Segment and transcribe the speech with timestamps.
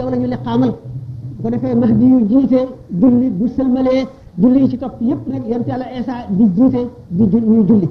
[0.00, 0.72] yow la ñu liqaamal
[1.36, 2.60] bu ko defee mahdi yu jiite
[3.00, 4.02] julli bu sëlmalee
[4.40, 6.82] julli ci topp yépp nag yonent yàlla Isa di jiite
[7.16, 7.88] di jul ñuy julli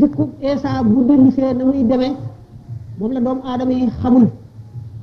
[0.00, 2.12] dikku Isa bu dellisee na muy demee
[2.98, 4.26] moom la doomu aadama yi xamul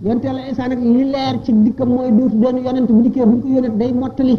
[0.04, 3.34] yonent yàlla Isa nag li leer ci dikkam mooy dootu doon yonent bu dikkee bu
[3.36, 4.36] ñu ko yonent day mottali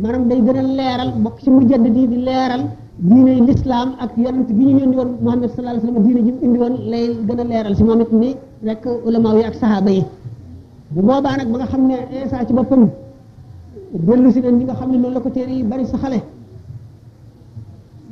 [0.00, 2.62] maanaam day gën a leeral bokk ci mujaddid di leeral
[3.08, 6.32] diiney lislaam ak yonent gi ñu yónni woon Muhammad sallallahu alayhi wa sallam diine ji
[6.60, 8.34] mu lay gën leeral si moom it nii
[8.66, 10.02] rek ulamaaw yi ak sahaaba yi
[10.94, 12.82] bu boobaa nag ba nga xam ne Isa ci boppam
[14.06, 16.18] dellu si nañ li nga xam ne loolu la ko téere yi bari saxale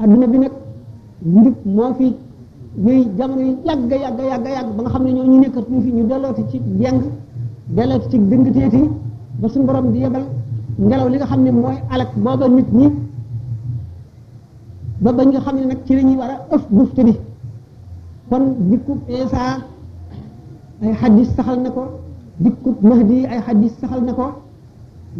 [0.03, 0.53] àdduna bi nag
[1.37, 2.07] njub moo fi
[2.85, 5.81] ñuy jamono yu yàgg yàgg yàgg yàgg ba nga xam ne ñoo ñu nekk nekkatuñu
[5.85, 7.01] fii ñu dellooti ci jeng
[7.77, 8.83] dellooti ci dëng téeti
[9.41, 10.25] ba suñu borom di yebal
[10.79, 12.87] ngelaw li nga xam ne mooy alak booba nit ñi
[15.03, 17.15] ba bañ nga xam ne nag ci lañuy ñuy war a ëf buftu bi
[18.29, 19.43] kon dikkub Isa
[20.83, 21.85] ay xaddis saxal na ko
[22.41, 24.27] dikkut mahdi ay xaddis saxal na ko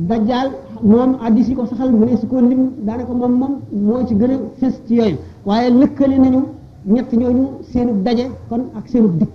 [0.09, 0.49] dajjaal
[0.83, 3.55] moom addis yi ko saxal mu ne su ko lim daanaka moom moom
[3.87, 6.41] moo ci gën a fes ci yooyu waaye lëkkale nañu
[6.87, 9.35] ñett ñooñu seenub daje kon ak seenub dikk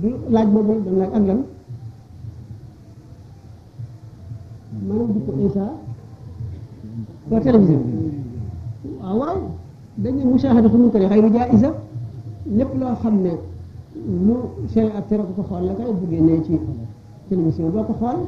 [0.00, 1.40] du laaj boobu dañ laaj ak lan
[4.86, 5.64] maanaam dikk Isa
[7.30, 7.82] waa télévision
[9.02, 9.38] waaw waaw
[10.02, 11.68] dañ ne mushahada mun ko ne xayru jaa isa
[12.58, 13.30] lépp loo xam ne
[14.06, 14.36] lu
[14.72, 16.58] seen ak tere ko xool la koy bu génnee ci
[17.28, 18.18] télévision boo ko xool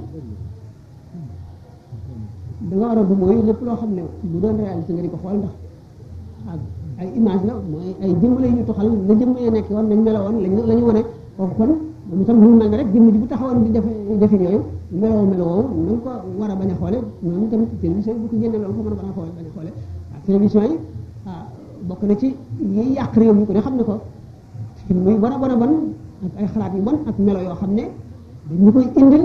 [2.68, 5.16] danga war a bu mooy lépp loo xam ne bu doon réalité nga di ko
[5.22, 5.50] xool ndax
[6.52, 6.60] ak
[7.00, 9.98] ay image la mooy ay jëmm la ñu toxal la jëmm yi nekk woon lañ
[10.06, 11.02] melowoon lañ la ñu wane
[11.36, 11.70] kooku kon
[12.18, 13.84] mu tam lu mel ne rek jëmm ji bu taxawoon di def
[14.20, 14.60] defin yooyu
[15.00, 18.58] meloo meloo nañ ko war a bañ a xoole noonu tamit télévision bu ko génne
[18.62, 19.70] loolu ko mën a bañ a xoole bañ a xoole
[20.26, 20.76] télévision yi
[21.30, 21.44] ah,
[21.88, 23.96] bokk na ci yi yàq réew mi ko ne xam ne ko
[24.92, 25.94] jëfin muy bon a bon a bon
[26.38, 27.82] ay xalaat yu bon ak melo yoo xam ne
[28.50, 29.24] dañu koy indil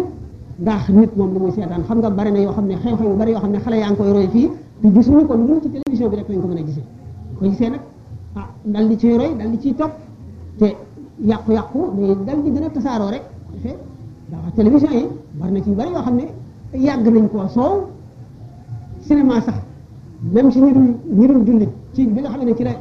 [0.59, 3.31] ndax nit moom lu seetaan xam nga bari na yoo xam ne xew-xew yu bari
[3.31, 4.49] yoo xam ne xale yaa ngi koy roy fii
[4.81, 6.83] te gisuñu ko lu ci télévision bi rek lañ ko mën a gisee
[7.39, 7.81] ko gisee nag
[8.35, 9.93] ah dal di ciy roy dal di ciy topp
[10.57, 10.75] te
[11.25, 11.79] yàqu-yàqu
[12.25, 13.23] dañ dal di gën a tasaaroo rek
[13.63, 13.71] fe
[14.29, 15.05] ndax télévision yi
[15.39, 16.25] bari na ci yu bari yoo xam ne
[16.79, 17.73] yàgg nañ koo soow
[19.01, 19.55] cinéma sax
[20.33, 22.71] même ci ñu dul ñu dul jullit ci bi nga xam ne ci la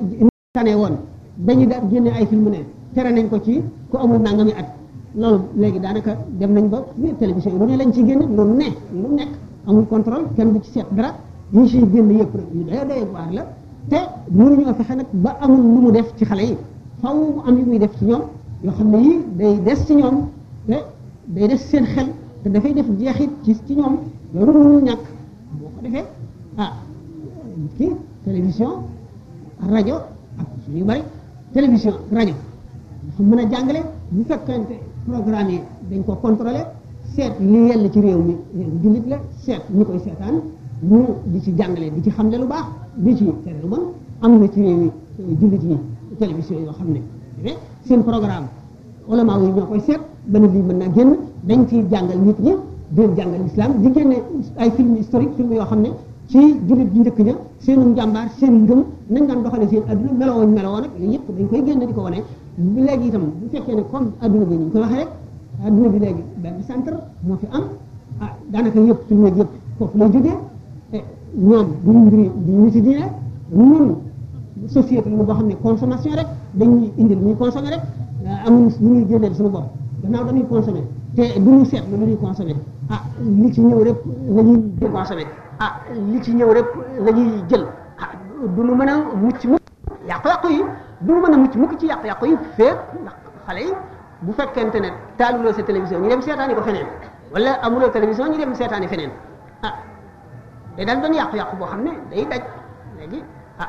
[0.53, 0.95] tane woon
[1.37, 4.69] dañu da génne ay film ne tere nañ ko ci ku amul nangami at
[5.15, 6.79] loolu léegi daanaka dem nañ ba
[7.21, 8.69] télévision yi lu ne lañ ci génn lu ne
[9.01, 9.33] lu nekk
[9.67, 11.11] amul contrôle kenn du ci seet dara
[11.53, 13.43] ñu siy génn yëpp rek ñu doy doy waar la
[13.91, 13.99] te
[14.33, 16.57] mënuñoo fexe nag ba amul lu mu def ci xale yi
[17.03, 18.23] faw mu am yu muy def ci ñoom
[18.65, 20.17] yoo xam ne yii day des ci ñoom
[20.67, 20.79] te
[21.35, 22.09] day des seen xel
[22.43, 23.95] te dafay def jeexit ci ci ñoom
[24.33, 25.05] loolu lu ñàkk
[25.59, 26.05] boo ko defee
[26.57, 26.73] ah
[27.77, 27.93] kii
[28.25, 28.73] télévision
[29.69, 29.97] rajo
[30.41, 31.03] ak yu bari
[31.53, 32.33] télévision rajo
[33.17, 36.65] su mën a jàngale bu fekkente programme yi dañ ko contrôlé
[37.15, 40.41] seet li yell ci réew mi réew mi jullit la seet ñu koy seetaan
[40.81, 44.49] ñu di ci jàngale di ci xamle lu baax di ci lu bon am na
[44.51, 44.91] ci réew mi
[45.21, 45.37] euh, yi
[46.19, 47.01] télévision yoo xam ne
[47.43, 48.49] eh, seen programme
[49.07, 52.39] ulama yi ñoo koy seet ba ne lii mën naa génn dañ ciy jàngal nit
[52.41, 52.55] ñi
[52.89, 54.23] di jàngal islam di génne
[54.57, 55.93] ay film historique film yoo xam ne
[56.27, 60.53] ci jullit bi njëkk ña seenu njàmbaar seen ngëm nañ daan doxale seen adduna melowoñ
[60.53, 62.23] melowoo nag yooyu yëpp dañ koy génne di ko wane
[62.57, 65.09] bi léegi itam bu fekkee ne comme adduna bi ñu ko waxee rek
[65.65, 67.65] adduna bi léegi benn centre moo fi am
[68.21, 70.31] ah daanaka yëpp suñu yëpp foofu lay jógee
[70.91, 71.05] te eh,
[71.37, 73.05] ñoom duñu mbiri duñu niti diine
[73.53, 73.97] ñun
[74.69, 77.81] société lu boo xam ne consommation rek dañuy indi lu ñuy consommé rek
[78.27, 79.65] ah, amuñu lu ñuy génneel suñu bopp
[80.03, 80.81] gannaaw dañuy consommé
[81.15, 82.57] te duñu seet lu ñuy consommé
[82.89, 83.97] ah li ci ñëw rek
[84.31, 85.03] la ñuy jël a
[85.65, 85.73] ah
[86.11, 86.67] li ci ñëw rek
[87.05, 87.67] la ñuy jël
[87.99, 88.83] ah duñu mu
[90.09, 90.49] yàqu-yàqu
[91.01, 93.15] du mën a mucc mukk ci yàq yàqu yi féeg ndax
[93.47, 93.73] xale yi
[94.23, 96.87] bu fekkente ne taaluloo sa télévision ñu dem seetaani ko feneen
[97.35, 99.11] wala amuloo télévision ñu dem seetaani feneen
[99.63, 99.75] ah
[100.77, 102.41] day daal doon yàqu-yàqu boo xam ne day daj
[102.99, 103.23] léegi
[103.59, 103.69] ah,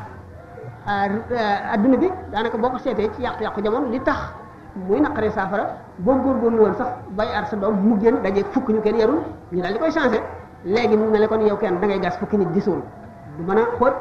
[0.85, 4.17] ah, ah adduna bi daanaka boo ko seetee ci yàqu-yàqu jamono li tax
[4.87, 5.65] muy naqaree saafara
[5.97, 8.97] boo góor góorgóorlu woon sax bay ar sa doom mu génn dajee fukk ñu kenn
[8.97, 9.19] yarul
[9.51, 10.19] ñu daal di koy changé
[10.63, 12.81] léegi mu mel ne kon yow kenn dangay gas fukki nit gisul
[13.37, 13.93] du mën a xóot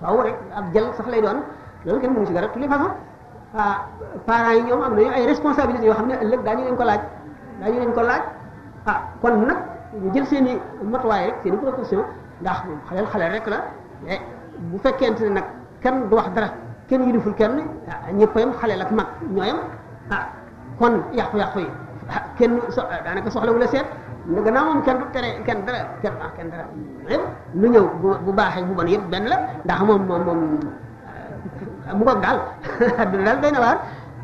[0.00, 1.42] faaw rek ab jël sax lay doon
[1.84, 2.92] loolu kenn mënu ci dara de toutes les façons
[3.56, 3.78] ah
[4.26, 7.00] parents yi ñoom am nañu ay responsabilités yoo xam ne ëllëg daañu leen ko laaj
[7.60, 8.22] daañu leen ko laaj
[8.86, 9.56] ah kon nag
[10.02, 12.02] ñu jël seen i matuwaay rek seen i précaution
[12.40, 12.80] ndax moom
[13.12, 13.56] xaleel rek la
[14.60, 15.44] bu fekkente ne nag
[15.82, 16.48] kenn du wax dara
[16.88, 19.56] kenn yiliful kenn ah ñëpp a yem xaleel ak mag ñooyam
[20.10, 20.26] ah
[20.78, 21.68] kon yàqu-yàqu yi
[22.10, 23.86] ah kenn so daanaka soxla wu la seet.
[24.26, 26.64] ne gannaaw moom kenn du tere kenn dara kenn ah kenn dara
[27.54, 27.84] lu ñëw
[28.24, 30.40] bu baaxee bu bon yëpp benn la ndax moom moom moom.
[31.96, 32.38] mu ngoog daal
[32.98, 33.78] adduna daal doy na waar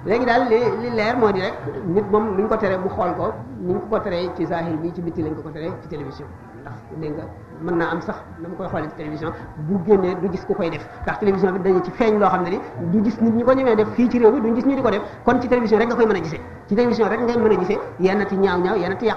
[0.06, 1.54] léegi daal li leer moo di rek
[1.86, 3.30] nit moom nuñ ko teree mu xool ko
[3.62, 6.26] niñ ko ko teree ci saahir bi ci bitti lañ ko ko teree ci télévision
[6.62, 7.24] ndax dégg nga
[7.60, 9.30] mën naa am sax na mu koy xoolee ci télévision
[9.66, 12.42] bu génnee du gis ku koy def ndax télévision bi dañu ci feeñ loo xam
[12.42, 12.60] ne ni
[12.92, 14.82] du gis nit ñi ko ñemee def fii ci réew mi duñ gis ñu di
[14.82, 17.36] ko def kon ci télévision rek nga koy mën a gisee ci télévision rek ngay
[17.36, 19.10] mën a gisee yennati ñaaw ñaaw yennati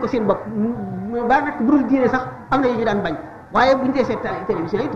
[0.00, 0.38] ko seen bopp
[1.28, 1.82] ba nag bu
[2.52, 3.14] am na yu ñu daan bañ
[4.06, 4.88] seet télévision yi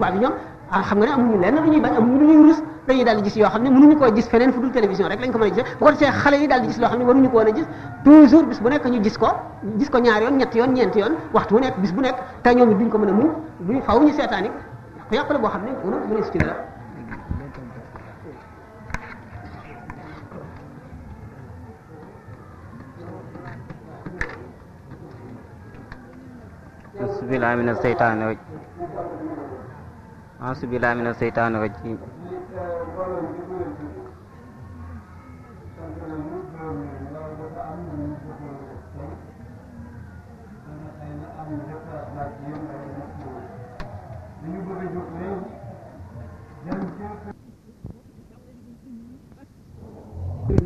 [0.83, 3.23] xam nga ne amuñu lenn lu ñuy bañ amuñu lu ñuy rus dañuy daal di
[3.25, 5.45] gis yoo xam ne mënuñu koo gis feneen fu dul télévision rek lañ ko mën
[5.47, 7.37] a gisee bu ko defee xale yi daal di gis loo xam ne waruñu ko
[7.37, 7.67] woon a gis
[8.03, 9.29] toujours bis bu nekk ñu gis ko
[9.79, 12.55] gis ko ñaar yoon ñetti yoon ñeenti yoon waxtu bu nekk bis bu nekk te
[12.55, 13.31] ñoom it duñ ko mën a muñ
[13.61, 14.53] duñ faw ñu seetaan it
[15.11, 16.73] yàq la boo xam ne wala mënees ci dara
[27.05, 28.37] bismillah mina seytaane
[30.47, 31.99] auzu billahi mina seytaani rajim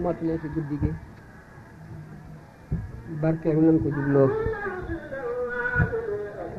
[0.04, 0.90] mott na ci guddi gi
[3.22, 4.30] barkeelu nañ ko jubloo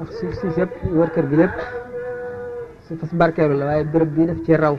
[0.01, 1.56] ak suuf si fépp wër kër gi lépp
[2.89, 4.75] si fas barkeelu la waaye béréb bii daf ci raw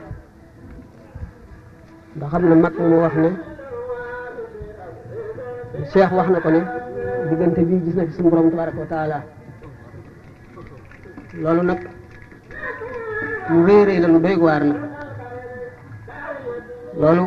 [2.16, 3.30] nga xam na mag mu wax ne
[5.92, 6.60] cheikh wax na ko ne
[7.28, 9.18] diggante bii gis na fi suñu borom tabaraka wa taala
[11.42, 11.80] loolu nag
[13.50, 14.74] lu rëy rëy la lu doy waar na
[17.00, 17.24] loolu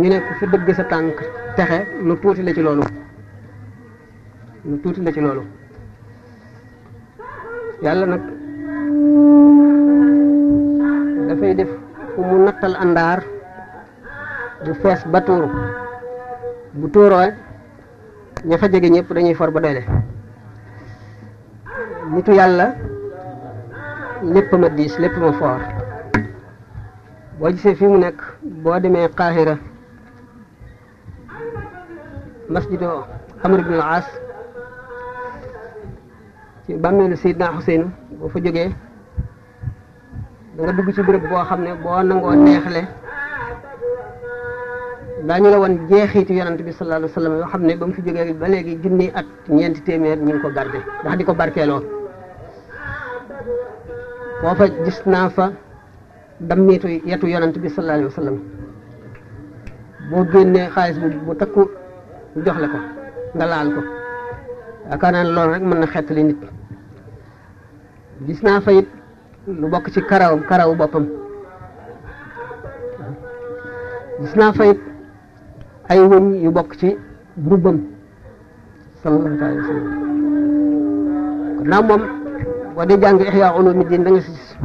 [0.00, 0.30] ñu ne ku
[0.64, 1.16] fi sa tànk
[1.56, 2.82] texe lu tuuti la ci loolu
[4.68, 5.42] lu tuuti la ci loolu
[7.82, 8.22] yàlla nag
[11.28, 11.68] dafay def
[12.14, 13.20] fu mu nattal àndaar
[14.64, 15.48] bu fees ba tuuru
[16.72, 17.28] bu tuuroo
[18.44, 19.84] ña fa jege ñëpp dañuy for ba doyle
[22.14, 22.66] nit yàlla
[24.22, 25.60] lépp ma diis lépp foor
[27.38, 29.56] boo gisee fii mu nekk boo demee Qahira
[32.48, 33.04] masjido
[33.44, 34.04] Amr ibn al-As
[36.66, 37.90] ci bàmmeelu Seydina Xuseynu
[38.20, 38.70] boo fa jógee
[40.56, 42.84] da nga dugg ci béréb boo xam ne boo nangoo neexle
[45.24, 47.92] daañu la woon jeexiitu yonent bi sallallahu alayhi wa sallam yoo xam ne ba mu
[47.92, 51.34] fi jógee ba léegi junni at ñeenti téeméer ñu ngi ko garde ndax di ko
[51.34, 51.82] barkeeloo
[54.42, 55.52] boo fa gis naa fa
[56.40, 58.38] dam dammiitu yetu yonent bi sallallahu alayhi wa sallam
[60.10, 61.70] boo génnee xaalis bu bu takku
[62.44, 62.78] jox la ko
[63.34, 63.80] nga laal ko
[64.90, 65.86] yaakaar naa loolu rek mën na
[66.16, 66.36] li nit
[68.26, 68.88] gis naa fa it
[69.46, 71.06] lu bokk ci karaw karaw boppam
[74.20, 74.80] gis naa fa it
[75.88, 76.96] ay wëñ yu bokk ci
[77.50, 77.78] rubam
[79.02, 79.86] sallallahu alayhi wa sallam
[81.58, 82.02] kon naa moom
[82.74, 84.56] boo dee jàng ixyaa ulumi din da nga si gis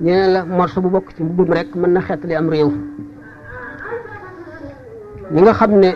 [0.00, 2.72] ñeneen la morso bu bokk ci mbubbam rek mën na li am réew
[5.32, 5.90] ñi nga xam ne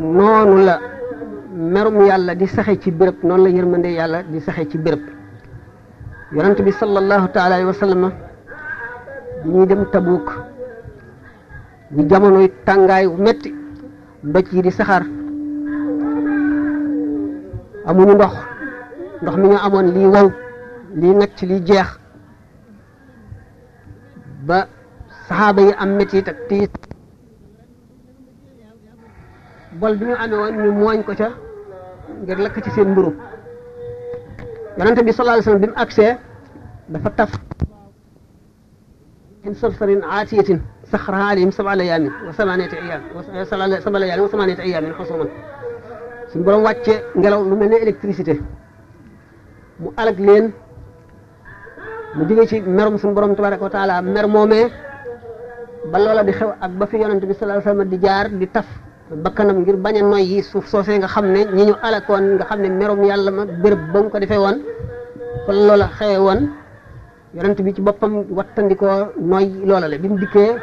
[0.00, 0.91] noonu la
[1.70, 5.02] merum yàlla di saxe ci béréb noonu la yërmande yàlla di saxe ci béréb
[6.32, 8.02] yonent bi sallallahu taala alayhi wa sallam
[9.44, 10.26] bi ñuy dem tabuuk
[11.90, 13.50] ñu jamonoy tàngaay wu metti
[14.32, 15.02] doj yi di saxaar
[17.88, 18.34] amuñu ndox
[19.22, 20.28] ndox mi ñu amoon lii wow
[21.00, 21.90] lii nag ci lii jeex
[24.46, 24.66] ba
[25.26, 26.68] saxaaba yi am métit ak tiis
[29.80, 31.28] bol bi ñu amee woon ñu mooñ ko ca
[32.22, 33.12] ngir lakk ci seen mburu
[34.78, 36.12] yonente bi sallallahu alayhi wasallam bi mu agsee
[36.92, 37.30] dafa taf
[39.46, 40.58] in salsarin aatiyatin
[40.90, 43.02] saxaraha alayhim saba layaamin wa samaniyati ayaam
[43.84, 45.28] saba layaamin wa samaniyati ayaamin xusuman
[46.30, 48.34] suñu borom wàcce ngelaw lu mel ne électricité
[49.82, 50.44] mu alag leen
[52.16, 54.66] mu jóge ci merum suñu borom tabaraka wa taala mer moomee
[55.90, 58.46] ba loola di xew ak ba fi yonente bi sallallahu alayhi wasallam di jaar di
[58.46, 58.68] taf
[59.20, 62.44] bakkanam ngir bañ a noy yi suuf soose nga xam ne ñi ñu alakoon nga
[62.48, 64.58] xam ne merum yàlla ma béréb ba mu ko defee woon
[65.46, 66.48] kon loola xewee woon
[67.34, 70.56] yonent bi ci boppam wattandikoo noy loola la bi mu dikkee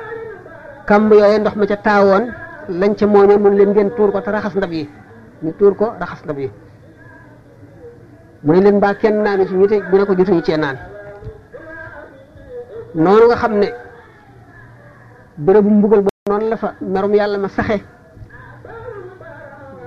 [0.88, 2.24] kamb yooyu ndox ma ca taawoon
[2.70, 4.89] lañ ca mooñe mun leen ngeen tuur ko te raxas ndab yi
[5.44, 6.51] ñu tuur ko raxas ndab yi
[8.44, 10.77] mu ne leen baa kenn naani suñu te ñu ne ko jotuñu cee naan
[12.96, 13.68] noonu nga xam ne
[15.38, 17.84] bérébu mbugal ba noonu la merum yàlla ma saxe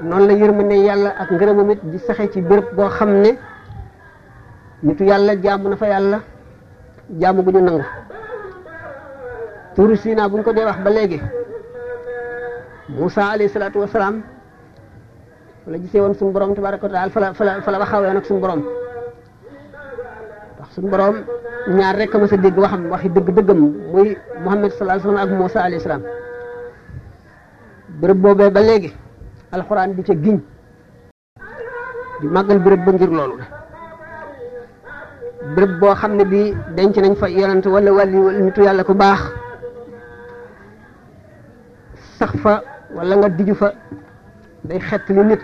[0.02, 3.37] noonu la yërmande yàlla ak ngërëmam it di saxe ci béréb boo xam ne
[4.82, 6.18] nitu yàlla jaamu na fa yàlla
[7.21, 7.85] jaamu gu ñu nangu
[9.75, 11.21] turu sina buñ ko dee wax ba léegi
[12.88, 14.23] Moussa alayhi salatu wa salaam
[15.66, 18.62] la gisee woon suñu borom tabaraka taala fa la fa la fa la waxawee borom
[20.59, 21.16] ndax suñu borom
[21.68, 23.59] ñaar rek ma sa dégg waxam waxi dëgg-dëggam
[23.92, 26.02] muy Muhammad sallallahu alayhi wa sallam ak Moussa alayhi salaam
[28.00, 28.94] béréb boobee ba léegi.
[29.56, 30.38] alxuraan bi ca giñ
[32.21, 33.37] di màggal béréb ba ngir loolu
[35.54, 39.21] béréb boo xam ne bii denc nañ fa yonent wala wàlli wala yàlla ku baax
[42.18, 42.52] sax fa
[42.97, 43.68] wala nga diju fa
[44.66, 45.42] day xett li nit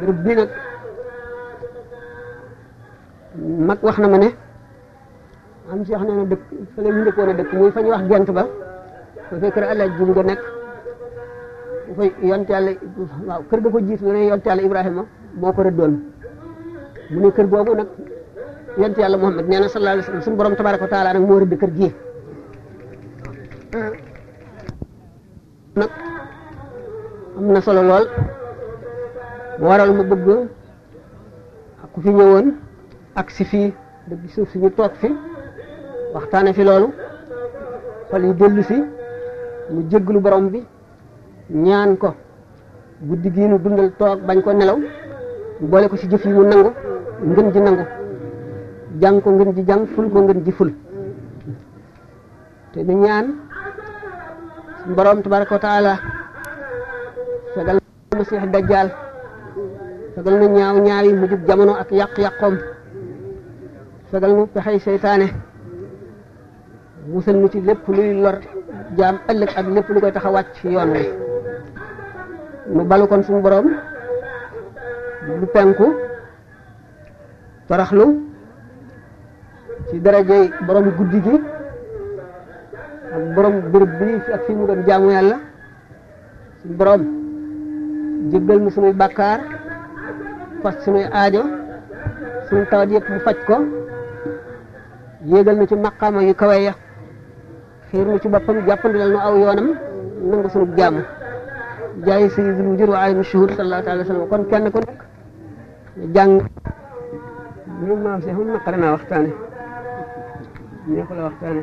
[0.00, 0.50] béréb bi nag
[3.68, 4.28] mag wax na ma ne
[5.72, 6.42] am ci wax ne na dëkk
[6.74, 8.44] fa la ñu njëkkoon a dëkk muy fa ñu wax gent ba
[9.28, 10.44] fa fekk kër alaaj ji nga nekk
[11.96, 12.70] fay yonte yàlla
[13.28, 15.04] waaw kër ga ko jiitu ne yonte yàlla Ibrahima
[15.40, 15.92] moo ko rëddoon
[17.10, 17.88] mu ne kër boobu nag
[18.80, 21.70] yonte yàlla Muhammad nee na sallallahu alayhi borom tabaraka wa taala nag moo rëdd kër
[21.76, 21.92] gii
[25.80, 25.90] nag
[27.36, 28.06] am na solo lool
[29.58, 30.28] mu waral mu bëgg
[31.84, 32.46] ak ku fi ñëwoon
[33.20, 33.68] ak si fii
[34.08, 35.08] dëgg suuf si ñu toog fi
[36.14, 36.88] waxtaane fi loolu
[38.10, 38.76] xol yi dellu si
[39.72, 40.62] mu jëgglu borom bi
[41.50, 42.12] ñaan ko
[43.02, 44.78] guddi gii nu dundal toog bañ ko nelaw
[45.60, 46.70] boole ko ci jëf mu nangu
[47.24, 47.84] ngën ji nangu
[49.00, 49.64] jàng ko ngën ji
[49.94, 50.72] ful ko ngën ji ful
[52.72, 53.24] te nu ñaan
[54.94, 55.96] borom tabaraka wa taala
[57.54, 57.78] fegal
[58.12, 58.90] na masiix dajjaal
[60.16, 62.56] fegal na ñaaw ñaawi mu jub jamono ak yàq-yàqoom
[64.10, 65.28] fegal nu pexey seytaane
[67.08, 68.36] musal nu ci lépp luy lor
[68.98, 71.27] jaam ëllëg ak lépp lu koy tax a wàcc yoon wi
[72.74, 73.66] mu balu kon suñu borom
[75.28, 75.88] lu penku
[77.68, 78.28] taraxlu
[79.88, 81.36] ci darajay borom guddi gi
[83.14, 85.36] ak borom bërëb bi ak fi mu doon jaamu yàlla
[86.60, 87.00] suñu borom
[88.30, 89.40] jéggal mu suñuy bàkkaar
[90.62, 91.42] fas suñuy aajo
[92.48, 93.56] suñu tawat yépp mu faj ko
[95.24, 96.74] yéegal na ci maqaama yu kawe ya
[97.88, 99.68] xiir na ci boppam jàppandilal nu aw yoonam
[100.28, 101.00] nangu suñu jaamu
[102.04, 105.00] jaay si wujud wa aalimu shuhud sallallahu alayhi wa sallam kon kenn ku nekk
[106.14, 106.32] jàng
[107.74, 109.34] mbiru xam waxtaane
[110.86, 111.62] neexu la waxtaane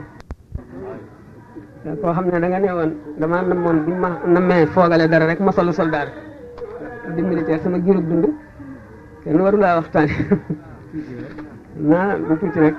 [2.01, 3.94] koo xam ne da nga woon damaa namoon bi
[4.50, 6.10] ma foogale dara rek ma solu soldat
[7.15, 8.27] di militaire sama giirug dund
[9.24, 10.12] kenn waru laa waxtaane
[11.80, 12.75] naa lu tuuti rek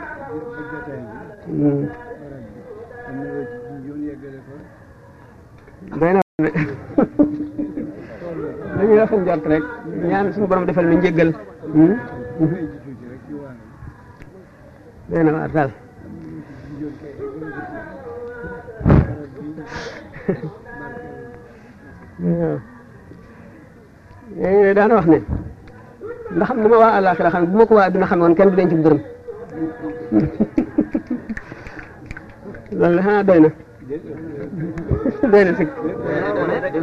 [1.49, 1.85] hmm.
[8.76, 9.62] dañuy rafet njort rek
[10.09, 11.30] ñaan suñu borom defal nu njëggal
[11.75, 11.97] hmm?
[15.09, 15.71] doy na waar daal
[19.40, 20.40] léegi
[24.42, 25.18] nag daana wax ne
[26.35, 28.56] ndax xam li ma waa àllaaxira xam bu ma ko waa adduna xamoon kenn du
[28.56, 29.00] denc bu dërëm
[32.78, 33.50] loolu la xanaa doy na
[35.33, 35.71] doy na sëkk.
[36.81, 36.83] doy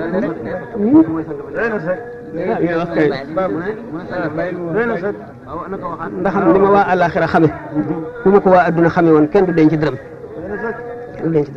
[1.69, 1.99] na sëkk.
[2.61, 2.91] li wax
[6.23, 6.29] ma
[6.75, 7.49] waa àllaaxira xame
[8.23, 9.97] bu ma ko waa adduna xame woon kenn du denc dërëm.
[11.15, 11.47] kenn du denc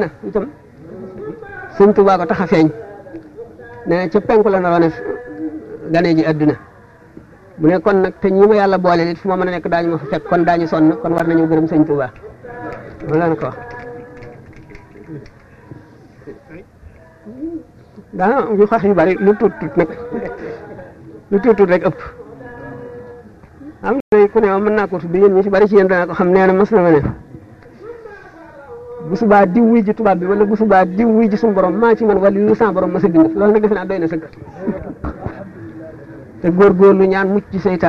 [0.00, 0.46] na itam
[1.76, 2.68] sëñ Tuubaa ko tax a feeñ
[3.86, 4.84] nee na ca penku la naroon
[5.92, 6.56] gane ji adduna
[7.58, 9.90] mu ne kon nag te ñi yàlla boole nit fu ma mën a nekk daañu
[9.90, 12.10] ma fa fekk kon daañu sonn kon war nañu gërëm sëñ Tuubaa
[13.08, 13.40] wala kok,
[18.18, 18.26] ko
[18.58, 19.88] yu xax yu bari lu tuut tuut nag
[21.30, 21.98] lu tuut tuut rek ëpp
[23.82, 26.12] am na ku ne mën naa ko tudd yéen ci bari ci yéen dana ko
[26.14, 26.28] xam
[29.10, 30.14] mas na bu wuy ji bi wala
[30.46, 30.54] bu
[31.12, 33.62] wuy ji borom maa ci man wala yu sans borom ma sa bind loolu nag
[33.62, 34.24] defe naa doy na sëgg
[36.40, 37.84] te góorgóorlu ñaan mucc ci rek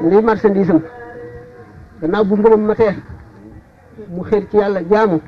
[0.00, 0.08] ne
[0.52, 0.64] li
[2.04, 2.94] gannaaw bu ngëmam matee
[4.14, 5.18] mu xër ci yàlla jaamu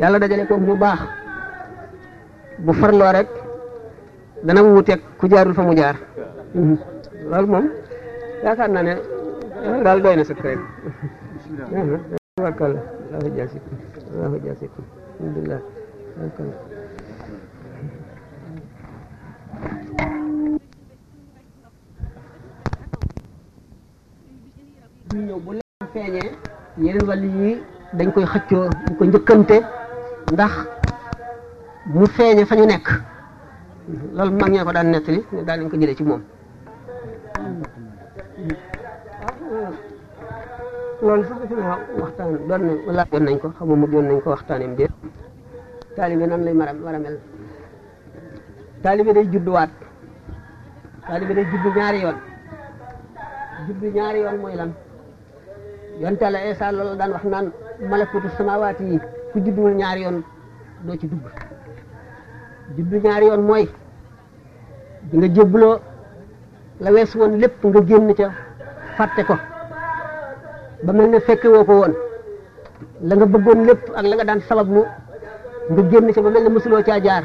[0.00, 1.00] yàlla dajale ko ñu baax
[2.64, 3.28] bu farloo rek
[4.46, 5.96] dana wuuteeg ku jaarul fa mu jaar
[6.54, 6.76] hmm.
[7.30, 7.66] loolu moom
[8.44, 8.94] yaakaar naa ne
[9.84, 10.58] daal doy na secret
[12.36, 12.80] tabarakalla
[13.16, 13.74] allahu jasikum
[14.12, 14.84] allahu jasikum
[15.20, 15.60] alhamdulillah
[25.12, 25.50] ñëw bu
[25.94, 26.30] feeñee
[26.84, 27.50] yeneen wali yi
[27.98, 29.56] dañ koy xëccoo dañ ko ñëkënte
[30.34, 30.52] ndax
[31.94, 32.86] mu feeñe fa ñu nekk
[34.16, 36.22] lool mag ñee ko daan netti ne daal nañ ko jëlé ci moom
[41.06, 41.66] loolu sax ci na
[42.00, 44.92] waxtaan doon na wala doon nañ ko xamu mu doon nañ ko waxtaaneem déet
[45.96, 47.16] talibé nan lay maram war mel
[48.82, 49.70] taalibe day judduwaat
[51.18, 52.16] day juddu ñaari yoon
[53.66, 54.72] juddu ñaari yoon moy lan
[56.00, 57.52] yonte la Isa loolu daan wax naan
[57.90, 58.98] malakutu samawaat yi
[59.32, 60.22] ku judduwul ñaari yoon
[60.84, 61.24] doo ci dugg
[62.76, 63.68] juddu ñaari yoon mooy
[65.04, 65.78] di nga jébbaloo
[66.80, 68.30] la wees woon lépp nga génn ca
[68.96, 69.36] fàtte ko
[70.82, 71.94] ba mel ne fekke woo ko woon
[73.02, 74.84] la nga bëggoon lépp ak la nga daan sabablu
[75.70, 77.22] nga génn ca ba mel ne mësuloo caa jaar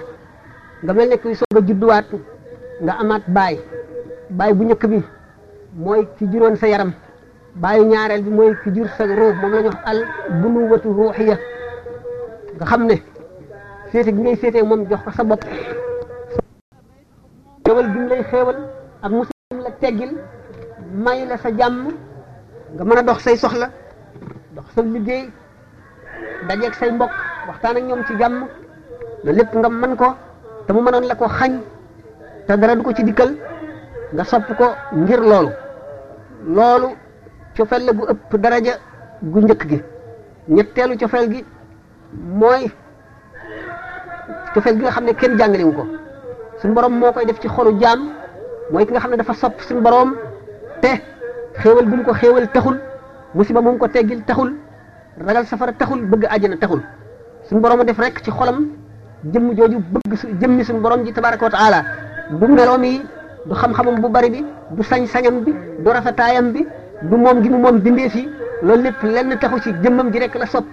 [0.83, 2.05] nga mel ne kuy soog a judduwaat
[2.81, 3.57] nga amaat baay
[4.29, 5.03] baay bu njëkk bi
[5.75, 6.93] mooy ci juróon sa yaram
[7.61, 10.05] bàyyi ñaareel bi mooy ki jur sag ruux moom la al wax al
[10.41, 11.37] bunuwatu ruuxiya
[12.55, 12.95] nga xam ne
[13.91, 15.41] féete gi ngay féete moom jox ko sa bopp
[17.65, 18.57] xéewal gi mu lay xéewal
[19.03, 20.11] ak muslim la teggil
[21.03, 21.87] may la sa jàmm
[22.75, 23.69] nga mën a dox say soxla
[24.55, 25.29] dox sa liggéey
[26.47, 27.11] dajeeg say mbokk
[27.47, 28.47] waxtaan ak ñoom ci jàmm
[29.23, 30.13] na lépp nga mën ko
[30.67, 31.53] te mu mënoon la ko xañ
[32.47, 33.31] te dara du ko ci dikkal
[34.13, 35.51] nga sopp ko ngir loolu
[36.47, 36.89] loolu
[37.59, 38.73] ciofel la bu ëpp daraja
[39.21, 39.79] gu njëkk gi
[40.55, 41.41] ñetteelu ciofel gi
[42.39, 42.63] mooy
[44.53, 45.83] ciofel gi nga xam ne kenn jàngalewu ko
[46.61, 47.99] suñu borom moo koy def ci xolu jaam
[48.71, 50.15] mooy ki nga xam ne dafa sopp suñu borom
[50.81, 50.87] te
[51.61, 52.79] xéewal mu ko xéewal taxul
[53.33, 54.53] musiba mu ko teggil taxul
[55.19, 56.81] ragal safara taxul bëgg àjjana taxul
[57.47, 58.67] suñu borom def rek ci xolam
[59.33, 61.79] jëm jooju bëgg jëmmi suñu borom ji tabaraka wa taala
[62.31, 63.01] du meloom yi
[63.47, 66.65] du xam-xamam bu bari bi du sañ-sañam bi du rafetaayam bi
[67.01, 68.27] mu moom gi mu moom bindee fi
[68.63, 70.68] loolu lépp lenn taxu ci jëmmam ji rek la sopp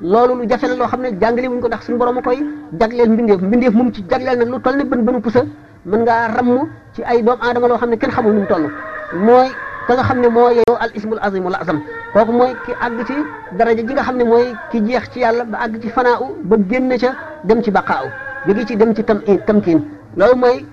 [0.00, 2.38] loolu lu jafe la loo xam ne jàngale wuñ ko ndax suñu borom a koy
[2.80, 5.42] jagleel mbindeef mbindeef moom ci jagleel nag lu toll ne bën bënu pusa
[5.86, 8.70] mën ngaa ramm ci ay doomu aadama loo xam ne kenn xamul nu mu toll
[9.14, 9.48] mooy
[9.88, 11.80] ka nga xam ne moo yeyoo al ismul azim wala azam
[12.12, 13.14] kooku mooy ki àgg ci
[13.58, 16.26] daraja ji nga xam ne mooy ki jeex ci yàlla ba àgg ci fanaa u
[16.44, 17.10] ba génn ca
[17.42, 19.80] dem ci baqaa u jóge ci dem ci tam eh, tamkiin
[20.16, 20.64] loolu mooy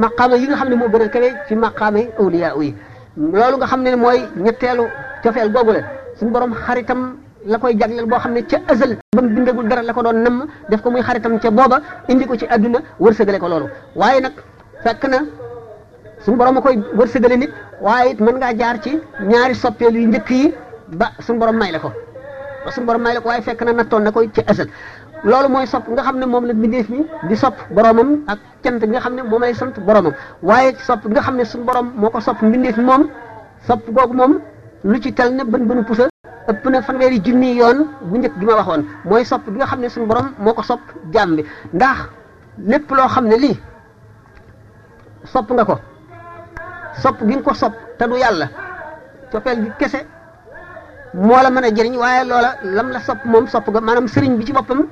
[0.00, 2.74] maqaama yi nga xam ne moo gën a kawe ci maqaama yi awliya yi
[3.16, 4.84] loolu nga xam ne mooy ñetteelu
[5.22, 5.80] cofeel googu la
[6.18, 9.82] suñu borom xaritam la koy jagleel boo xam ne ca azal ba mu bindagul dara
[9.82, 13.38] la ko doon namm def ko muy xaritam ca booba indi ko ci adduna wërsëgale
[13.40, 14.32] ko loolu waaye nag
[14.84, 15.18] fekk na
[16.24, 20.08] suñu borom ma koy wërsëgale nit waaye it mën ngaa jaar ci ñaari soppeelu yu
[20.08, 20.54] njëkk yi
[20.92, 21.90] ba suñu borom may la ko
[22.64, 24.68] ba suñu borom may la ko waaye fekk na nattoon na koy ci azal
[25.26, 29.00] lolu moy sopp nga xamne mom la mbindeef ni di sopp boromam ak cent nga
[29.00, 32.50] xamne ne lay sant boromam waaye sopp nga xamne sun borom moko ko sopp mom
[32.50, 33.06] mi moom
[34.16, 34.40] mom
[34.84, 36.08] lu ci tal ne ban banu pousse
[36.48, 40.32] ëpp na fanweeri jinni yoon bu ñëk gima waxoon moy sopp nga xamne sun borom
[40.38, 40.78] moko ko
[41.12, 41.98] jambi ndax
[42.64, 43.46] lepp lo xamne li
[45.48, 45.78] lii nga ko
[47.00, 48.48] sopp gi ko sopp ta du yàlla
[49.32, 50.00] coppeel gi kesse
[51.12, 54.46] mo la mëna jëriñ waaye lola lam la sopp mom sopp ga manam sëriñ bi
[54.46, 54.86] ci bopam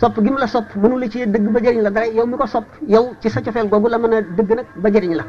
[0.00, 2.36] sopp gi mu la sopp mënu la ci dëgg ba jëriñ la dara yow mi
[2.36, 5.24] ko sopp yow ci sa cofeel googu la mën a dëgg nag ba jëriñ la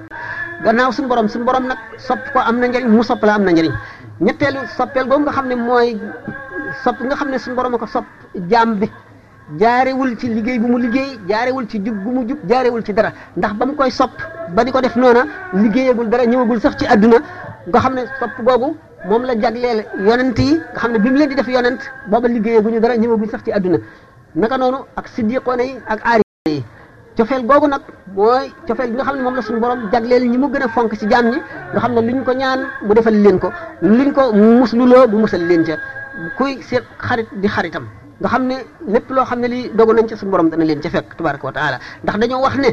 [0.64, 3.44] gannaaw suñu borom suñu borom nag sopp ko am na njëriñ mu sopp la am
[3.44, 3.72] na njëriñ
[4.26, 5.90] ñetteelu soppeel googu nga xam ne mooy
[6.84, 8.06] sopp nga xam ne suñu borom a ko sopp
[8.50, 8.90] jaam bi
[9.60, 13.12] jaarewul ci liggéey bu mu liggéey jaarewul ci jub bu mu jub jaarewul ci dara
[13.38, 14.16] ndax ba koy sopp
[14.56, 15.24] ba di ko def noona
[15.54, 17.18] liggéeyagul dara ñëwagul sax ci àdduna
[17.68, 18.76] nga xam ne sopp googu
[19.10, 22.28] moom la jagleel yonent yi nga xam ne bi mu leen di def yonent booba
[22.30, 23.78] liggéeyaguñu dara ñëwagul sax ci àdduna
[24.36, 26.66] naka noonu ak siddiqoone yi ak aarifoone yi
[27.18, 27.82] cofeel googu nag
[28.18, 30.68] mooy cofeel bi nga xam ne moom la suñu borom jagleel ñi mu gën a
[30.70, 31.38] fonk si jaam ñi
[31.72, 35.46] nga xam ne luñ ko ñaan mu defal leen ko luñ ko musluloo mu musal
[35.48, 35.76] leen ca
[36.38, 37.86] kuy seet xarit di xaritam
[38.22, 38.56] nga xam ne
[38.88, 41.46] lépp loo xam ne lii dogu nañ ca suñu borom dana leen ca fekk tabaraka
[41.46, 42.72] wa taala ndax dañoo wax ne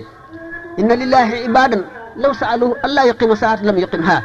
[0.79, 1.83] inna lillahi ibadan
[2.17, 4.23] law saaluhu allah yuqima saat lam yuqimha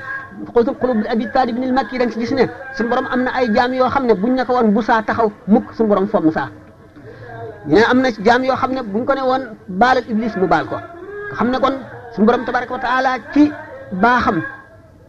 [0.55, 3.23] xutub xulub bi abi taalib bin al makki dañ ci gis ne suñu borom am
[3.23, 5.89] na ay jaam yoo xam ne buñ ne ko woon bu saa taxaw mukk suñu
[5.89, 6.47] borom fomm saa
[7.67, 10.45] mais am na ci jaam yoo xam ne buñ ko ne woon baalal iblis mu
[10.45, 10.75] baal ko
[11.33, 11.73] xam ne kon
[12.15, 13.51] suñu borom tabaraka wa taala ci
[13.91, 14.43] baaxam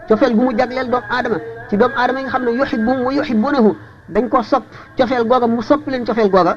[0.08, 1.36] cofeel gu mu jagleel doomu aadama
[1.68, 3.76] ci doomu aadama yi xam ne yuhibbuhum wa yuhibbunahu
[4.08, 4.64] dañ ko sopp
[4.96, 6.56] cofeel googa mu sopp leen cofeel googa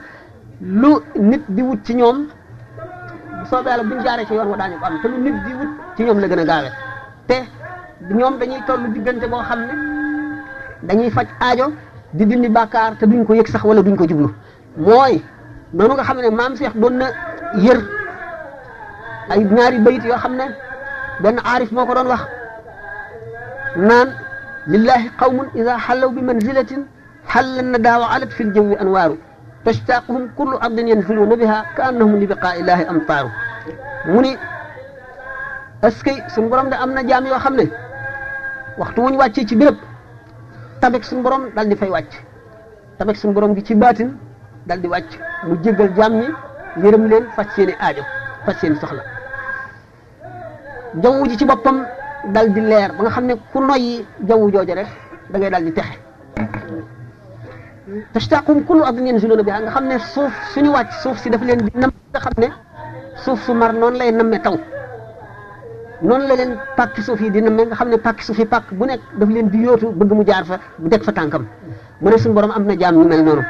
[0.61, 2.27] lu nit di wut ci ñoom
[3.39, 5.53] bu soobee yàlla buñ jaaree ci yoon wa daañu ko am te lu nit di
[5.53, 6.71] wut ci ñoom la gën a gaawee
[7.27, 7.35] te
[8.13, 9.73] ñoom dañuy toll diggante boo xam ne
[10.83, 11.71] dañuy faj aajo
[12.13, 14.33] di dindi bàkkaar te duñ ko yeg sax wala duñ ko jublu
[14.77, 15.21] mooy
[15.73, 17.07] noonu nga xam ne maam Cheikh doon na
[17.61, 17.79] yër
[19.29, 20.45] ay ñaari bayit yoo xam ne
[21.21, 22.21] benn aarif moo ko doon wax
[23.77, 24.09] naan
[24.67, 26.87] lillahi qawmun ida xallaw bi manzilatin
[27.31, 29.17] xallan na daawa alat fi ljawi anwaaru
[29.63, 33.29] tashtaquhum kullu ardin yanziluuna biha ka annahum li biqaa illahi amtaaru
[34.07, 34.37] mu ni
[35.83, 37.65] est-ce que suñu borom de am na jaam yoo xam ne
[38.79, 39.75] waxtu wuñ wàccee ci béréb
[40.81, 42.13] tabek suñu borom dal di fay wàcc
[42.97, 44.17] tabek suñu borom gi ci baatin
[44.69, 45.09] dal di wàcc
[45.49, 46.27] mu jéggal jaam ñi
[46.85, 48.03] yërëm leen faj seeni aajo
[48.45, 49.03] faj seeni soxla
[51.03, 51.77] jaww ji ci boppam
[52.37, 54.89] dal di leer ba nga xam ne ku noyyi jaww jooja rek
[55.31, 55.97] da ngay dal di texe
[58.13, 61.61] tastaqum kullu ardin yanziluna biha nga xam ne suuf suñu wàcc suuf si daf leen
[61.65, 61.91] di nam
[62.25, 62.49] xam ne
[63.25, 64.53] suuf su mar noonu lay namme taw
[66.07, 68.67] noon la leen pàkki suuf yi di namme nga xam ne pàkki suuf yi pàkk
[68.77, 71.43] bu nekk daf leen di yootu bëgg mu jaar fa bu teg fa tànkam
[72.01, 73.41] mu ne suñu borom am na jaam ñu mel noonu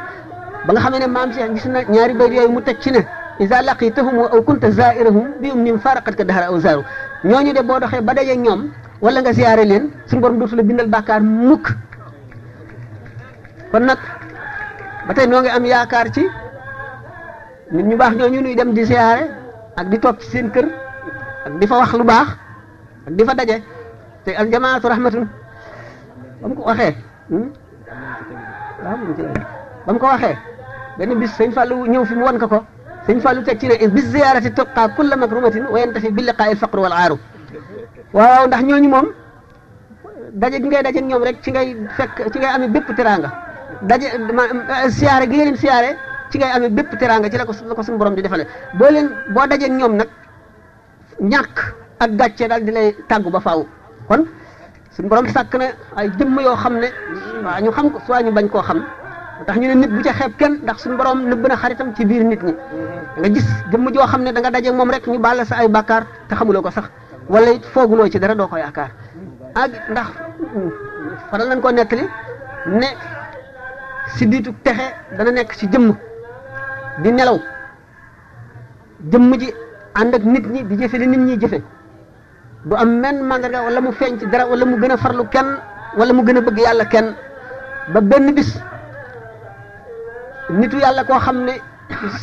[0.66, 3.02] ba nga xamee ne maam Cheikh gis na ñaari bayt yooyu mu teg ci ne
[3.40, 6.84] isa laqitahum aw kunta zairahum bi um nim faraqat ka dahara aw zaaru
[7.24, 8.62] ñooñu de boo doxee ba daje ñoom
[9.02, 11.66] wala nga ziyaare leen suñu borom dootu la bindal bàkkaar mukk
[13.72, 14.00] kon nag
[15.08, 16.22] ba tey noo ngi am yaakaar ci
[17.72, 19.24] ñu baax ñooñu nuy dem di ziyaare
[19.80, 20.66] ak di toog ci seen kër
[21.46, 22.28] ak di fa wax lu baax
[23.08, 23.58] ak di fa daje
[24.24, 25.26] te aljamaatu rahmatun
[26.42, 26.96] ba mu ko waxee
[27.30, 27.50] hmm?
[29.90, 30.38] ba mu ko waxee
[31.02, 32.60] ne bis sëñ Fallou ñëw fi mu wan ko ko
[33.08, 36.58] sëñ Fallou teg ci ne bis ziyaarati tubqa kulla makrumatin wa yantafi bi liqaa il
[36.58, 37.18] faqru wal aaru
[38.14, 39.08] waaw ndax ñooñu moom
[40.34, 43.30] daje gi ngay daje ñoom rek ci ngay fekk ci ngay amee bépp teraanga
[43.90, 44.08] daje
[44.98, 45.90] siyaare gi nga leen siyaare
[46.30, 48.46] ci ngay amee bépp teraanga ci la ko la ko suñu borom di defale
[48.78, 50.10] boo leen boo dajee ñoom nag
[51.22, 51.58] ñàkk
[52.04, 53.66] ak gàcce daal di lay tàggu ba faaw
[54.08, 54.22] kon
[54.94, 55.66] suñu borom sàkk na
[55.98, 56.90] ay jëmm yoo xam ne
[57.46, 58.82] waa ñu xam ko wa ñu bañ koo xam
[59.42, 62.04] ndax ñu ne nit bu ca xeeb kenn ndax suñu borom nëbb na xaritam ci
[62.06, 62.54] biir nit ñi
[63.18, 66.04] nga gis jëmm joo xam ne danga dajee moom rek ñu bàlla sa ay bàkkaar
[66.28, 66.86] te xamuloo ko sax
[67.30, 68.92] wala it fooguloo ci dara doo ko yaakaar
[69.56, 70.10] ak ndax
[71.30, 71.84] faral nañ ko li
[72.80, 72.88] ne
[74.16, 74.86] si diitu texe
[75.18, 75.88] dana nekk ci jëmm
[77.02, 77.38] di nelaw
[79.12, 79.54] jëmm ji
[80.00, 81.60] ànd ak nit ñi di jëfe li nit ñi jëfe
[82.66, 85.50] du am menn màndarga wala mu feeñ ci dara wala mu gën a farlu kenn
[85.98, 87.08] wala mu gën a bëgg yàlla kenn
[87.94, 88.60] ba benn bis
[90.50, 91.54] nitu yàlla koo xam ne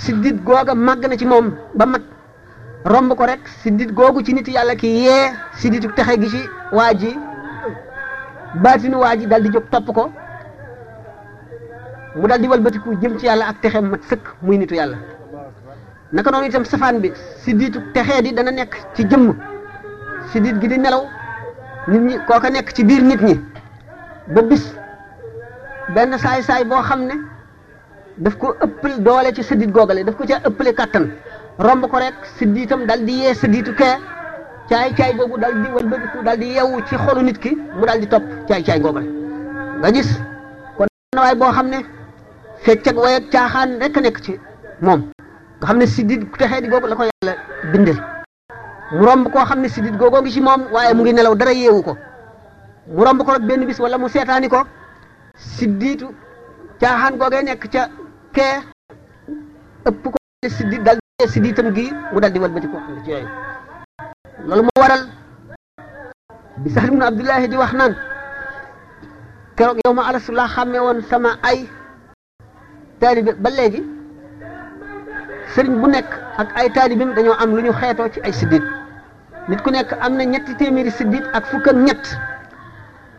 [0.02, 2.02] siddit googa màgg na ci moom ba mat
[2.84, 6.92] romb ko rek siddit googu ci nit yàlla ki yee sidditu texe gi ci waa
[6.94, 7.16] ji
[8.62, 10.10] baatinu waa ji dal di jóg topp ko
[12.16, 14.96] mu dal di walbatiku jëm ci yàlla ak texe mat sëkk muy nitu yàlla
[16.12, 17.12] naka noonu itam safaan bi
[17.44, 19.34] sidditu texe di dana nekk ci jëmm
[20.32, 21.04] siddit gi di nelaw
[21.86, 23.40] nit ñi kooka nekk ci biir nit ñi
[24.34, 24.74] ba bis
[25.94, 27.14] benn saay saay boo xam ne
[28.24, 31.06] def ko ëppal doole ci sëddit googale daf ko caa ëppale kàttan
[31.58, 33.96] romb ko rek sëddiitam dal di yee sëddiitu kee
[34.70, 38.00] caay caay boobu dal di walbatiku dal di yeewu ci xolu nit ki mu dal
[38.00, 39.06] di topp caay caay googale
[39.80, 40.16] nga gis
[40.76, 41.78] kon na waay boo xam ne
[42.64, 44.40] fecc ak way ak caaxaan rek a nekk ci
[44.80, 45.00] moom
[45.60, 47.36] nga xam ne siddit texee di googu la ko yàlla
[47.72, 48.00] bindal
[48.92, 51.52] mu romb koo xam ne siddit googoo ngi ci moom waaye mu ngi nelaw dara
[51.52, 51.98] yeewu ko
[52.86, 54.64] mu romb ko rek benn bis wala mu seetaani ko
[55.36, 56.08] siddiitu
[56.80, 57.90] caaxaan googee ca
[58.36, 58.54] kee
[59.88, 60.18] ëpp ko
[60.56, 63.28] siddi dal di siddi itam gi mu dal di walbati ko ci yooyu
[64.48, 65.02] loolu moo waral
[66.62, 67.94] bi Saxr ibnu Abdullahi di wax naan
[69.56, 71.64] keroog yow ma alastu la xàmmee woon sama ay
[73.00, 73.80] taalibe ba léegi
[75.54, 78.64] sëriñ bu nekk ak ay taalibeem dañoo am lu ñu xeetoo ci ay siddit
[79.48, 82.04] nit ku nekk am na ñetti téeméeri siddit ak fukk ak ñett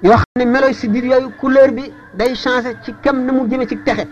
[0.04, 3.66] yoo xam ne melooy siddit yooyu couleur bi day changé ci kem na mu jëme
[3.68, 4.06] ci texe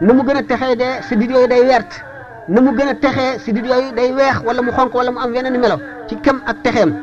[0.00, 2.02] na mu gën a texee de sidit yooyu day wert
[2.48, 5.32] na mu gën a texee sidit yooyu day weex wala mu xonk wala mu am
[5.32, 5.76] weneen melo
[6.08, 6.94] ci kem ak texeem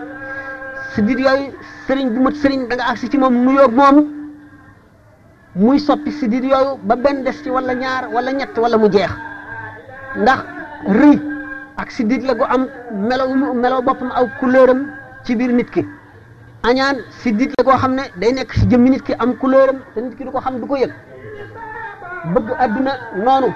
[0.96, 1.54] sidit yooyu
[1.88, 3.98] sëriñ bu mat sëriñ da nga agsi ci moom nuyoo moom
[5.56, 9.12] muy soppi sidit yooyu ba benn des ci wala ñaar wala ñett wala mu jeex
[10.18, 10.44] ndax
[10.88, 11.20] rëy
[11.78, 14.88] ak sidit la gu am melo melo boppam aw couleur am
[15.24, 15.86] ci biir nit ki
[16.64, 19.80] añaan sidit la goo xam ne day nekk ci jëmmi nit ki am couleur am
[19.96, 20.92] te nit ki du ko xam du yëg
[22.26, 22.92] bëgg àdduna
[23.26, 23.54] noonu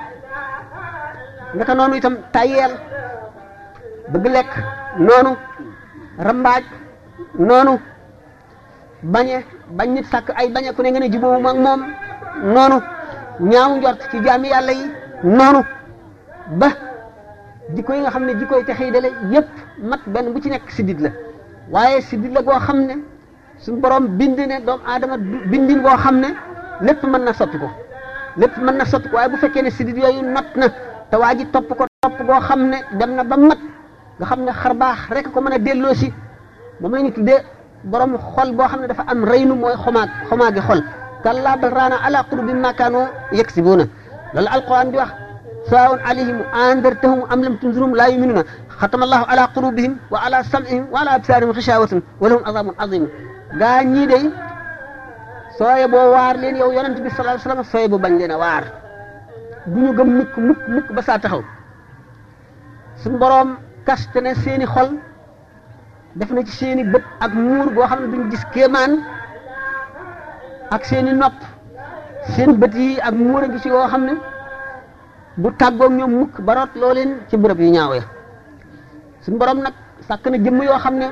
[1.56, 2.72] naka noonu itam tayeel
[4.12, 4.52] bëgg lekk
[5.00, 5.36] noonu
[6.18, 6.64] rambaaj
[7.40, 7.80] noonu
[9.04, 9.46] bañe
[9.78, 11.42] bañ nit sàkk ay bañe ku ne nga ne jubóobu
[12.44, 12.78] noonu
[13.40, 14.92] ñaawu njort ci jaami yàlla yi
[15.24, 15.62] noonu
[16.60, 16.68] ba
[17.76, 19.50] jikko yi nga xam ne jikko yi texey dale yépp
[19.82, 21.10] mat benn bu ci nekk siddit la
[21.72, 22.96] waaye siddit la goo xam ne
[23.58, 25.18] suñu borom bind ne doomu
[25.52, 26.30] bindin boo xam ne
[26.82, 27.70] lépp mën na soppi ko
[28.38, 30.70] lépp man na sotti ko waaye bu fekkee ne sidit yooyu not na
[31.10, 33.58] te waa ji topp ko topp goo xam ne dem na ba mat
[34.30, 36.12] xam ne xar baax rek ko mën a delloo si
[36.82, 37.42] moom la ñu tuddee
[37.86, 40.84] borom xol boo xam ne dafa am reynu mooy xomaag xomaagi xol
[41.24, 43.00] kalla bal raana ala qulubi ma kaanu
[43.32, 43.86] yaksibuuna
[44.34, 45.12] loolu alquran di wax
[45.70, 48.44] sawaun alayhim andartahum am lam tunzirum la yuminuuna
[48.80, 53.08] xatama allahu ala qulubihim wa ala sam'ihim wa ala absaarihim xishawatun wa lahum azabun azim
[53.60, 54.34] gaa ñii
[55.58, 58.64] soye bo war len yow yaronte bi sallallahu alaihi wasallam soye bo bañ leen war
[59.68, 61.44] waar gëm mukk mukk mukk ba sa taxaw
[63.00, 63.56] sun borom
[63.88, 64.90] kaste na seeni xol
[66.16, 68.92] def na ci seeni bëpp ak muur goo xamne duñu gis keman
[70.70, 71.40] ak seeni nopp
[72.36, 74.14] seen bët yi ak muur gi ci yoo xam ne
[75.38, 76.94] bu taggo ñom mukk ba root loo
[77.28, 78.04] ci bërepp yu ñaaw ya
[79.22, 79.74] sun borom nak
[80.08, 81.08] sak na jëm yo xamne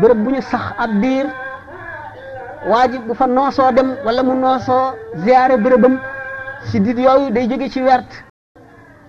[0.00, 1.26] bërepp buñu sax ab diir
[2.70, 5.98] waajib bu fa noosoo dem wala mu noosoo ziyaare bërëbam
[6.68, 8.10] si dit yooyu day jóge ci wert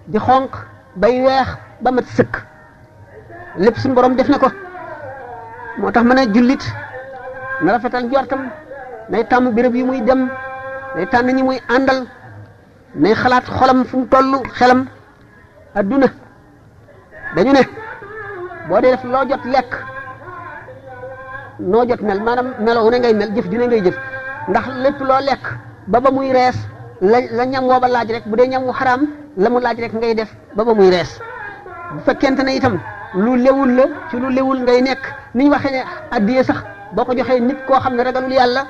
[0.08, 0.52] di xonq
[0.96, 1.48] bay weex
[1.82, 2.44] ba mat sëkk
[3.58, 4.48] lépp suñu borom def na ko
[5.80, 6.64] moo tax mën a jullit
[7.62, 8.50] na rafetal njortam
[9.10, 10.30] nay tàmm béréb yi muy dem
[10.96, 12.08] nay tànn ñi muy àndal
[12.96, 14.86] nay xalaat xolam fu mu toll xelam
[15.76, 16.08] adduna
[17.36, 17.62] dañu ne
[18.68, 19.86] boo de def loo jot lekk
[21.60, 23.96] noo jot mel maanaam meloo ne ngay mel jëf dina ne ngay jëf
[24.50, 25.44] ndax lépp loo lekk
[25.88, 26.56] ba ba muy rees
[27.02, 29.80] la la ñam woo ba laaj rek bu dee ñam wu xaraam la mu laaj
[29.80, 31.20] rek ngay def ba ba muy rees
[31.94, 32.78] bu fekkente ne itam
[33.14, 35.02] lu lewul la lu lewul ngay nekk
[35.34, 36.58] ni ñu waxee ne addiye sax
[36.94, 38.66] boo ko joxee nit koo xam ne ragalul yàlla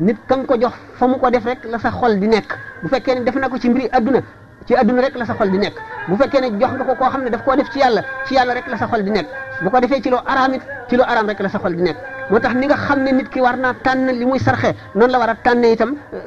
[0.00, 2.88] nit ka ko jox fa mu ko def rek la sa xol di nekk bu
[2.88, 4.20] fekkee ne def na ko ci mbiri adduna
[4.66, 5.76] ci adduna rek la sa xol di nekk
[6.08, 8.54] bu fekkee ne jox nga ko koo ne daf koo def ci yàlla ci yàlla
[8.54, 9.28] rek la sa xol di nekk
[9.62, 11.82] bu ko defee ci loo araam it ci loo araam rek la sa xol di
[11.82, 11.96] nekk
[12.30, 15.12] moo tax ni nga xam ne nit ki war naa tànn li muy sarxe noonu
[15.12, 16.22] la war a tànnee itam euh,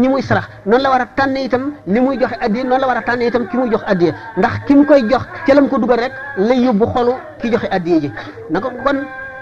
[0.00, 2.86] ñi muy sarax noonu la war a tànnee itam li muy joxe addiye noonu la
[2.86, 5.68] war a tànnee itam ki muy jox addiye ndax ki mu koy jox ca lam
[5.68, 8.12] ko dugal rek lay yóbbu xolu ki joxe addiye ji
[8.50, 8.98] na ko kon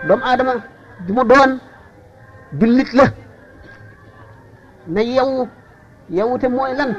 [0.09, 0.53] doomu aadama
[1.07, 1.59] bi mu doon
[2.61, 3.05] jullit la
[4.89, 5.49] na yow
[6.11, 6.97] yowute mooy lan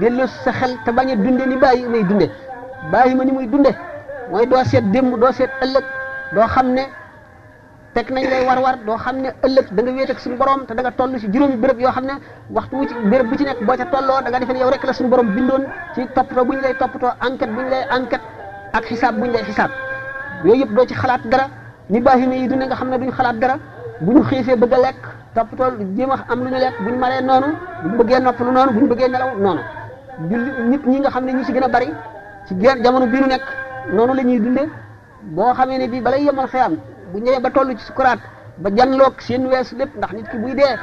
[0.00, 2.28] dellu sa xel te bañ a dunde ni bàyyi may dunde
[2.92, 3.70] bàyyi ma ni muy dunde
[4.30, 5.84] mooy doo seet démb doo seet ëllëg
[6.34, 6.82] doo xam ne
[7.96, 10.82] fekk nañ lay war-war doo xam ne ëllëg da nga wéet suñu borom te da
[10.82, 12.14] nga si juróomi béréb yoo xam ne
[12.54, 12.94] waxtu wu ci
[13.28, 15.28] bu ci nekk boo ca tolloo da nga defee ne yow rek la suñu borom
[15.34, 17.10] bindoon ci toppatoo bu ñu lay toppatoo
[17.54, 18.26] bu ñu lay enquête
[18.76, 18.84] ak
[20.60, 21.46] yëpp doo ci xalaat dara
[21.92, 23.56] ni baaxi ne yi dune nga xam ne duñ xalaat dara
[24.04, 25.02] bu ñu xiifee bëgg a lekk
[25.34, 27.48] toppatoo jéem a am lu ñu lekk bu ñu maree noonu
[27.82, 29.62] bu ñu bëggee noppalu noonu bu ñu bëggee nelaw noonu
[30.70, 31.88] nit ñi nga xam ne ñi si gën a bari
[32.46, 33.42] ci jamono bii nu nekk
[33.94, 34.64] noonu la ñuy dunde
[35.34, 36.74] boo xamee ne bii balay yemal xiyam
[37.16, 38.18] bu ñëwee ba toll ci sukuraat
[38.62, 40.74] ba janloog seen weesu lépp ndax nit ki buy dee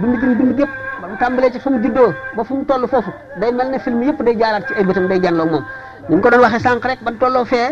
[0.00, 1.78] dund gi dund gépp ba mu ci fu mu
[2.36, 5.06] ba fu mu toll foofu day mel ne film yëpp day jaaraat ci ay bëtam
[5.08, 5.64] day janloog moom
[6.08, 7.68] ni mu ko doon waxee sànq rek ban tolloo fee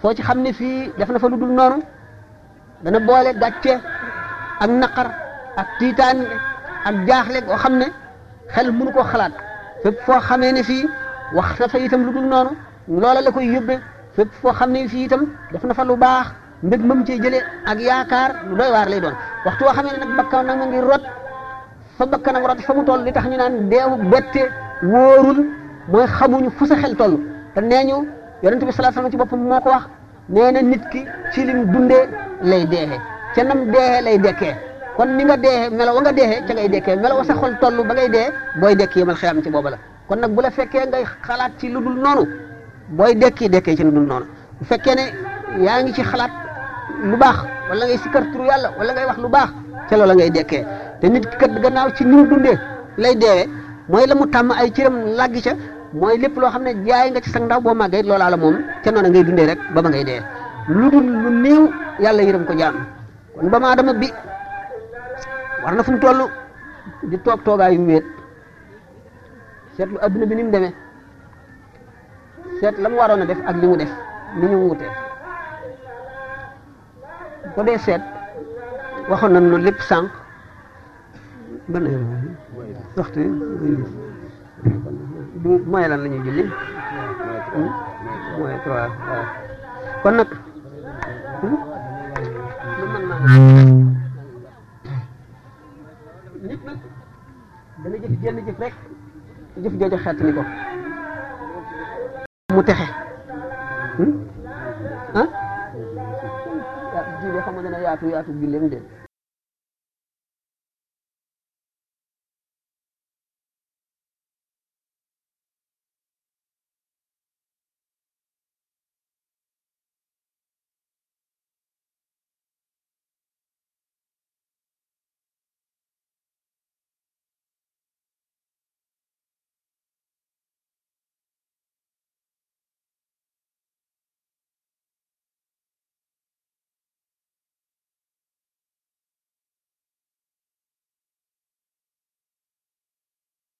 [0.00, 1.82] foo ci xam ne fii def na fa lu dul noonu
[2.82, 3.74] dana boole gàcce
[4.60, 5.08] ak naqar
[5.56, 6.18] ak tiitaan
[6.86, 7.86] ak jaaxle goo xam ne
[8.54, 9.32] xel mënu koo xalaat
[9.82, 10.88] fépp foo ne fii
[11.34, 12.50] wax na itam lu dul noonu
[12.88, 13.78] loola la koy yóbbe
[14.16, 15.22] foo xam ne fii itam
[15.52, 17.38] def na fa lu baax mbeg mam ci jele
[17.70, 21.04] ak yaakar lu doy war lay doon waxtu woo xamee ne bakkaw ngi rot
[21.98, 24.42] fa nak rot fa mu toll li tax ñu naan deewu bette
[24.92, 25.38] worul
[25.92, 27.14] moy xamuñu fu sa xel toll
[27.54, 27.96] te neñu
[28.42, 29.84] yaronte bi sallallahu alayhi wasallam ci boppam moko wax
[30.34, 31.98] neena nit ki ci lim dundé
[32.40, 32.98] lay deexe
[33.34, 34.50] ci nam deexe lay déké
[34.96, 37.92] kon ni nga deexe melo nga deexe ci ngay déké melo sa xol toll ba
[37.94, 38.22] ngay dé
[38.60, 39.76] boy déké yamal xiyam ci bobala
[40.08, 42.24] kon nak bu la fekkee ngay xalaat ci luddul nonu
[42.96, 45.04] boy déké déké ci luddul nonu noonu
[45.56, 46.43] bu ne ci xalaat
[46.92, 47.38] lu baax
[47.70, 49.48] wala ngay sikkar yàlla wala ngay wax lu baax
[49.88, 50.62] ca loola ngay dekkee
[51.00, 52.56] te nit ki kat gannaaw ci ni mu dundee
[52.98, 53.48] lay deewee
[53.88, 55.52] mooy la mu tàmm ay cëram laggi ca
[55.92, 58.56] mooy lépp loo xam ne jaay nga ci sa ndaw boo màggee loolaa la moom
[58.84, 60.20] ca noona ngay dundee rek ba ba ngay dee
[60.68, 61.62] lu dul lu néew
[61.98, 62.74] yàlla yërëm ko jaam
[63.36, 64.08] kon ba ma dama bi
[65.64, 66.20] war na fu mu toll
[67.08, 68.04] di toog toogaayu wéet
[69.76, 70.72] seetlu adduna bi nim mu demee
[72.60, 73.90] seet la mu waroon a def ak li mu def
[74.38, 74.74] ni ñu
[77.56, 78.02] bu dee seet
[79.08, 80.06] waxoon nañ loolu lépp sànq
[81.72, 82.18] ban heure
[82.96, 83.18] waxtu
[85.42, 86.44] bi mooy la ñuy julli
[88.38, 89.24] mooy trois waaw
[90.02, 90.28] kon nag
[98.02, 98.38] jëf jenn
[99.66, 100.42] jëf ni ko
[102.54, 102.86] mu texe
[103.98, 104.12] hmm?
[105.14, 105.43] ah?
[107.36, 108.80] li xamante ne yaatu yaatu julleem de